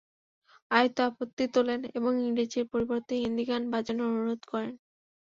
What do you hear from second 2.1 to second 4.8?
ইংরেজির পরিবর্তে হিন্দি গান বাজানোর অনুরোধ করেন।